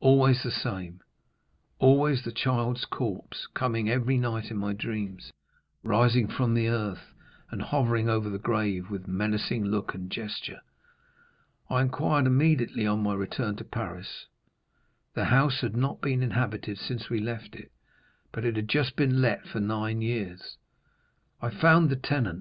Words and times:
Always 0.00 0.42
the 0.42 0.50
same—always 0.50 2.22
the 2.22 2.32
child's 2.32 2.84
corpse, 2.84 3.46
coming 3.54 3.88
every 3.88 4.18
night 4.18 4.50
in 4.50 4.58
my 4.58 4.74
dreams, 4.74 5.32
rising 5.82 6.28
from 6.28 6.52
the 6.52 6.68
earth, 6.68 7.14
and 7.50 7.62
hovering 7.62 8.06
over 8.08 8.28
the 8.28 8.38
grave 8.38 8.90
with 8.90 9.08
menacing 9.08 9.64
look 9.64 9.94
and 9.94 10.10
gesture. 10.10 10.60
I 11.70 11.80
inquired 11.80 12.26
immediately 12.26 12.86
on 12.86 13.02
my 13.02 13.14
return 13.14 13.56
to 13.56 13.64
Paris; 13.64 14.26
the 15.14 15.26
house 15.26 15.62
had 15.62 15.74
not 15.74 16.02
been 16.02 16.22
inhabited 16.22 16.76
since 16.76 17.08
we 17.08 17.18
left 17.18 17.54
it, 17.54 17.72
but 18.32 18.44
it 18.44 18.54
had 18.56 18.68
just 18.68 18.96
been 18.96 19.22
let 19.22 19.46
for 19.46 19.60
nine 19.60 20.02
years. 20.02 20.58
I 21.40 21.48
found 21.48 21.88
the 21.88 21.96
tenant. 21.96 22.34